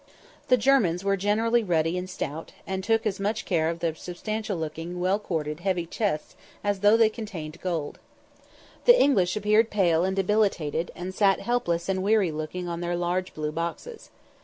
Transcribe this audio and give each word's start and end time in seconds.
The 0.47 0.57
Germans 0.57 1.03
were 1.03 1.15
generally 1.15 1.63
ruddy 1.63 1.95
and 1.95 2.09
stout, 2.09 2.53
and 2.65 2.83
took 2.83 3.05
as 3.05 3.19
much 3.19 3.45
care 3.45 3.69
of 3.69 3.81
their 3.81 3.93
substantial 3.93 4.57
looking, 4.57 4.99
well 4.99 5.19
corded, 5.19 5.59
heavy 5.59 5.85
chests 5.85 6.35
as 6.63 6.79
though 6.79 6.97
they 6.97 7.07
contained 7.07 7.61
gold. 7.61 7.99
The 8.85 8.99
English 8.99 9.35
appeared 9.37 9.69
pale 9.69 10.03
and 10.03 10.15
debilitated, 10.15 10.89
and 10.95 11.13
sat 11.13 11.41
helpless 11.41 11.87
and 11.87 12.01
weary 12.01 12.31
looking 12.31 12.67
on 12.67 12.81
their 12.81 12.95
large 12.95 13.35
blue 13.35 13.51
boxes. 13.51 14.09